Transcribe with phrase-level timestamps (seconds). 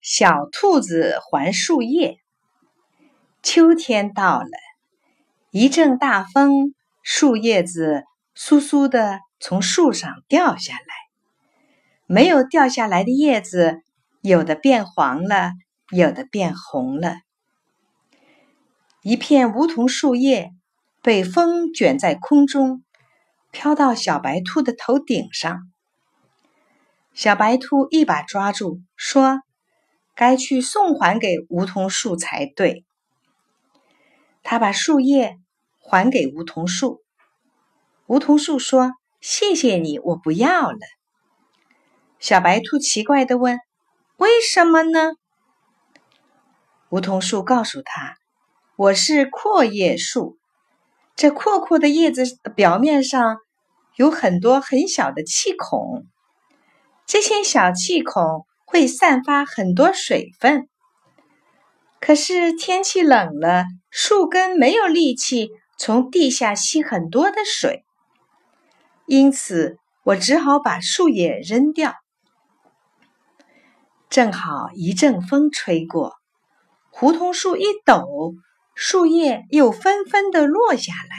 [0.00, 2.18] 小兔子还树叶。
[3.42, 4.48] 秋天到了，
[5.50, 10.84] 一阵大风，树叶子簌簌的从树上掉下来。
[12.06, 13.82] 没有掉下来的叶子，
[14.20, 15.52] 有的变黄了，
[15.90, 17.16] 有的变红了。
[19.02, 20.50] 一片梧桐树叶
[21.02, 22.82] 被风卷在空中，
[23.50, 25.70] 飘到小白兔的头顶上。
[27.12, 29.40] 小白兔一把抓住，说
[30.20, 32.84] ：“该去送还给梧桐树才对。”
[34.44, 35.38] 他把树叶
[35.78, 37.00] 还给梧桐树。
[38.04, 40.78] 梧桐树说：“谢谢你，我不要了。”
[42.20, 43.58] 小白兔奇怪的问
[44.18, 45.12] ：“为什么呢？”
[46.90, 48.16] 梧桐树告诉他
[48.76, 50.36] ：“我是阔叶树，
[51.16, 52.24] 这阔阔的叶子
[52.54, 53.38] 表面上
[53.96, 56.04] 有很多很小的气孔。”
[57.06, 60.68] 这些小气孔会散发很多水分，
[62.00, 67.84] 可是天气冷了，树根没有力气从地下吸很多的水，
[69.06, 71.94] 因此我只好把树叶扔掉。
[74.08, 76.14] 正好一阵风吹过，
[77.00, 78.34] 梧桐树一抖，
[78.76, 81.16] 树叶又纷纷的落下来。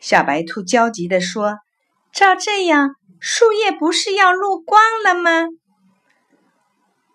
[0.00, 1.58] 小白兔焦急地说
[2.10, 5.46] ：“照这样。”树叶不是要落光了吗？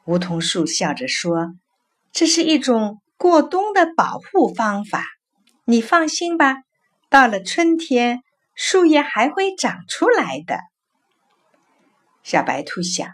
[0.10, 1.54] 梧桐树笑着说
[2.12, 5.06] ：“这是一种过冬的保护方法。
[5.66, 6.64] 你放心吧，
[7.12, 8.24] 到了春天，
[8.56, 10.62] 树叶还会长出来的。”
[12.26, 13.08] 小白兔想：“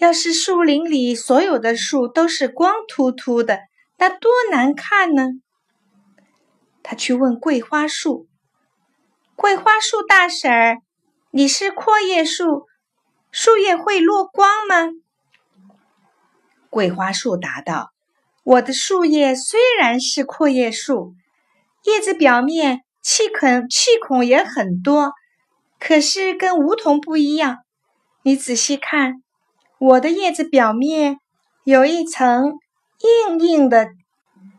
[0.00, 3.60] 要是树林里所有的树都是光秃秃的，
[3.98, 5.32] 那多难看呢！”
[6.82, 8.26] 他去问桂花树
[9.36, 10.78] ：“桂花树大婶儿。”
[11.30, 12.68] 你是阔叶树，
[13.30, 14.88] 树叶会落光吗？
[16.74, 17.92] 桂花树答道
[18.42, 21.14] ：“我的树叶虽然是阔叶树，
[21.84, 25.12] 叶子表面气孔气孔也很多，
[25.78, 27.58] 可是跟梧桐不一样。
[28.24, 29.22] 你仔细看，
[29.78, 31.18] 我的叶子表面
[31.62, 32.54] 有一层
[33.28, 33.86] 硬硬的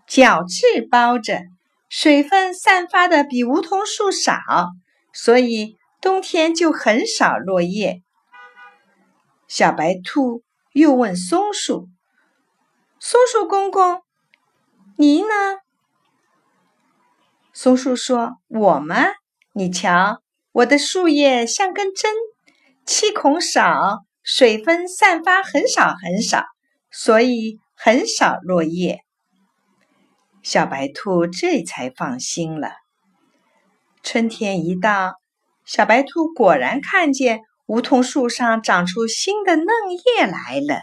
[0.08, 1.42] 角质包着，
[1.90, 4.40] 水分散发的比梧桐树少，
[5.12, 8.04] 所以。”冬天就很少落叶。
[9.48, 11.88] 小白兔又问松树
[13.08, 14.02] ：“松树公公，
[14.98, 15.28] 你呢？”
[17.54, 18.96] 松树说：“我吗？
[19.54, 22.12] 你瞧，我的树叶像根针，
[22.84, 26.46] 气孔少，水分散发很少很少，
[26.90, 29.02] 所以很少落叶。”
[30.42, 32.72] 小白兔这才放心了。
[34.02, 35.14] 春天一到。
[35.64, 40.82] 小白兔果然看见梧桐树上长出新的嫩叶来了。